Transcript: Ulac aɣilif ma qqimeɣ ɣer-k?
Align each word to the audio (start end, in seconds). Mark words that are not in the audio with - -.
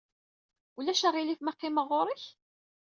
Ulac 0.77 1.01
aɣilif 1.07 1.39
ma 1.41 1.53
qqimeɣ 1.55 1.87
ɣer-k? 1.97 2.23